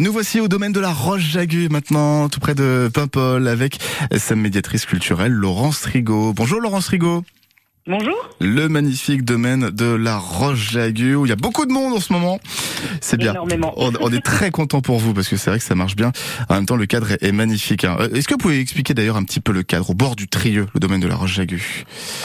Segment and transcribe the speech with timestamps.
[0.00, 3.78] Nous voici au domaine de la Roche-Jague maintenant, tout près de Paimpol, avec
[4.16, 6.32] sa médiatrice culturelle Laurence Rigaud.
[6.32, 7.22] Bonjour Laurence Rigaud.
[7.86, 8.16] Bonjour.
[8.40, 12.14] Le magnifique domaine de la Roche-Jague où il y a beaucoup de monde en ce
[12.14, 12.38] moment.
[13.02, 13.32] C'est bien.
[13.32, 13.74] Énormément.
[13.76, 16.10] On, on, est très content pour vous parce que c'est vrai que ça marche bien.
[16.48, 17.84] En même temps, le cadre est, magnifique.
[17.84, 17.98] Hein.
[18.14, 20.66] Est-ce que vous pouvez expliquer d'ailleurs un petit peu le cadre au bord du Trieux,
[20.72, 21.60] le domaine de la Roche-Jague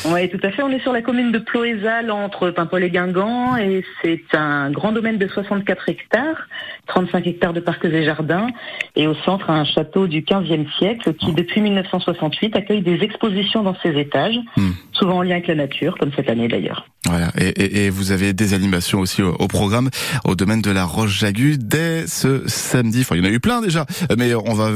[0.06, 0.64] Oui, tout à fait.
[0.64, 4.94] On est sur la commune de Ploézal entre Paimpol et Guingamp et c'est un grand
[4.94, 6.48] domaine de 64 hectares,
[6.88, 8.48] 35 hectares de parcs et jardins
[8.96, 13.76] et au centre un château du 15e siècle qui depuis 1968 accueille des expositions dans
[13.84, 14.72] ses étages, hmm.
[15.00, 16.86] Souvent en lien avec la nature, comme cette année d'ailleurs.
[17.06, 19.90] Voilà, et, et, et, vous avez des animations aussi au, au programme
[20.26, 23.02] au domaine de la Roche-Jagu dès ce samedi.
[23.02, 23.86] Enfin, il y en a eu plein déjà,
[24.18, 24.70] mais on va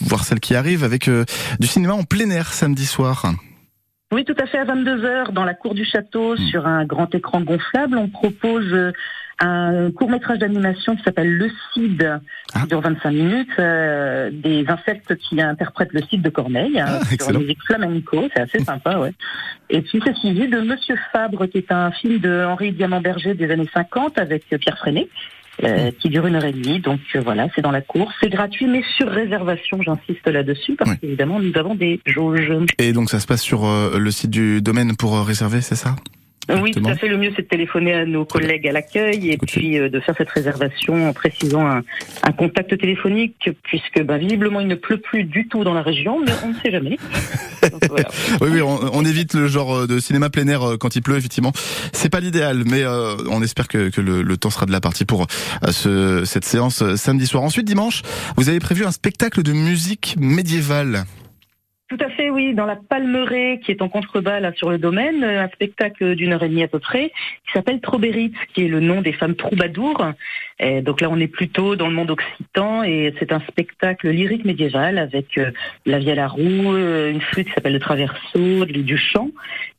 [0.00, 1.24] voir celle qui arrive avec euh,
[1.58, 3.24] du cinéma en plein air samedi soir.
[4.12, 6.38] Oui, tout à fait, à 22h, dans la cour du château, mmh.
[6.50, 8.92] sur un grand écran gonflable, on propose euh,
[9.40, 12.20] un court métrage d'animation qui s'appelle Le Cid,
[12.54, 12.60] ah.
[12.60, 17.24] qui dure 25 minutes, euh, des insectes qui interprètent le Cid de Corneille, hein, ah,
[17.24, 19.12] sur musique flamenco, c'est assez sympa, ouais.
[19.70, 23.50] Et puis c'est suivi de Monsieur Fabre, qui est un film de Henri Diamant-Berger des
[23.50, 25.08] années 50 avec Pierre Freinet.
[25.64, 25.92] Euh, hmm.
[26.00, 26.80] qui dure une heure et demie.
[26.80, 28.10] Donc euh, voilà, c'est dans la cour.
[28.22, 32.52] C'est gratuit, mais sur réservation, j'insiste là-dessus, parce qu'évidemment, nous avons des jauges.
[32.78, 35.96] Et donc ça se passe sur euh, le site du domaine pour réserver, c'est ça?
[36.60, 37.08] Oui, tout à fait.
[37.08, 40.14] Le mieux, c'est de téléphoner à nos collègues à l'accueil et puis euh, de faire
[40.16, 41.82] cette réservation en précisant un,
[42.22, 46.20] un contact téléphonique, puisque bah, visiblement, il ne pleut plus du tout dans la région,
[46.24, 46.98] mais on ne sait jamais.
[47.70, 48.08] Donc, voilà.
[48.40, 51.02] oui, oui, on, on, évite le genre euh, de cinéma plein air euh, quand il
[51.02, 51.52] pleut, effectivement.
[51.92, 54.80] C'est pas l'idéal, mais euh, on espère que, que le, le, temps sera de la
[54.80, 55.26] partie pour
[55.70, 57.42] ce, cette séance samedi soir.
[57.42, 58.02] Ensuite, dimanche,
[58.36, 61.04] vous avez prévu un spectacle de musique médiévale.
[61.90, 65.24] Tout à fait, oui, dans la Palmeraie, qui est en contrebas là sur le domaine,
[65.24, 68.78] un spectacle d'une heure et demie à peu près, qui s'appelle Trobérit, qui est le
[68.78, 70.00] nom des femmes troubadours.
[70.82, 74.98] Donc là, on est plutôt dans le monde occitan et c'est un spectacle lyrique médiéval
[74.98, 75.50] avec euh,
[75.86, 79.30] la vielle à roue, euh, une flûte qui s'appelle le traverso, du chant.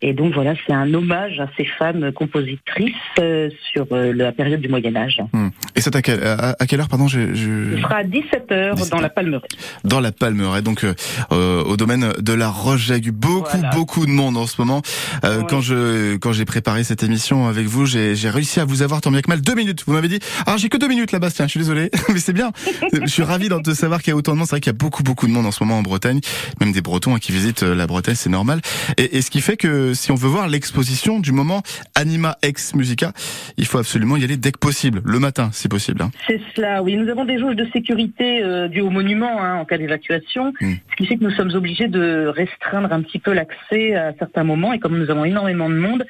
[0.01, 4.67] Et donc voilà, c'est un hommage à ces femmes compositrices euh, sur la période du
[4.67, 5.21] Moyen Âge.
[5.33, 5.49] Hmm.
[5.75, 7.75] Et c'est à, quelle, à, quelle heure, pardon je, je...
[7.75, 9.47] Ce sera à 17h dans la Palmeraie.
[9.83, 10.85] Dans la Palmeraie, donc
[11.31, 12.87] au domaine de la Roche.
[12.87, 14.81] J'ai eu beaucoup, beaucoup de monde en ce moment.
[15.23, 19.01] Euh, Quand je quand j'ai préparé cette émission avec vous, j'ai réussi à vous avoir
[19.01, 19.83] tant bien que mal deux minutes.
[19.85, 21.45] Vous m'avez dit, ah j'ai que deux minutes là, Bastien.
[21.45, 22.51] Je suis désolé, mais c'est bien.
[22.93, 24.47] je suis ravi de savoir qu'il y a autant de monde.
[24.47, 26.19] C'est vrai qu'il y a beaucoup, beaucoup de monde en ce moment en Bretagne,
[26.59, 28.61] même des Bretons hein, qui visitent euh, la Bretagne, c'est normal.
[28.97, 31.61] Et, et, ce qui fait que si on veut voir l'exposition du moment
[31.95, 33.13] Anima Ex Musica,
[33.57, 36.01] il faut absolument y aller dès que possible, le matin, si possible.
[36.01, 36.11] Hein.
[36.27, 36.83] C'est cela.
[36.83, 40.53] Oui, nous avons des jauges de sécurité euh, du haut monument hein, en cas d'évacuation,
[40.61, 40.73] hmm.
[40.91, 44.43] ce qui fait que nous sommes obligés de restreindre un petit peu l'accès à certains
[44.43, 44.73] moments.
[44.73, 46.05] Et comme nous avons énormément de monde,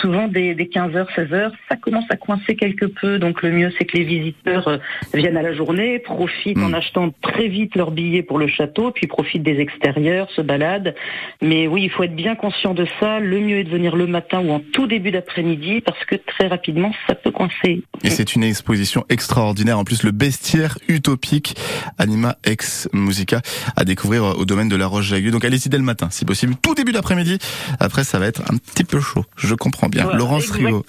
[0.00, 3.18] souvent dès, 15h, 16h, ça commence à coincer quelque peu.
[3.18, 4.78] Donc le mieux, c'est que les visiteurs euh,
[5.14, 6.74] viennent à la journée, profitent en mm.
[6.74, 10.94] achetant très vite leur billet pour le château, puis profitent des extérieurs, se baladent.
[11.40, 13.20] Mais oui, il faut être bien conscient de ça.
[13.22, 16.48] Le mieux est de venir le matin ou en tout début d'après-midi parce que très
[16.48, 17.82] rapidement, ça peut coincer.
[18.02, 19.78] Et c'est une exposition extraordinaire.
[19.78, 21.56] En plus, le bestiaire utopique
[21.98, 23.40] Anima Ex Musica
[23.76, 25.30] à découvrir au domaine de la Roche-Jague.
[25.30, 27.38] Donc allez dès le matin, si possible, tout début d'après-midi.
[27.78, 29.24] Après, ça va être un petit peu chaud.
[29.36, 30.12] Je comprends bien.
[30.14, 30.84] Laurence Rio,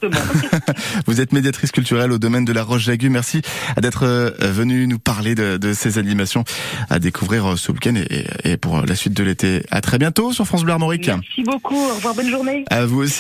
[1.08, 3.10] vous êtes médiatrice culturelle au domaine de la Roche-Jagu.
[3.10, 3.42] Merci
[3.80, 6.44] d'être euh, venue nous parler de, de, ces animations
[6.90, 9.64] à découvrir euh, ce week-end et, et, pour la suite de l'été.
[9.70, 11.08] À très bientôt sur France Bleu Armorique.
[11.08, 11.76] Merci beaucoup.
[11.76, 12.16] Au revoir.
[12.24, 12.66] Bonne journée.
[12.70, 13.12] À vous aussi.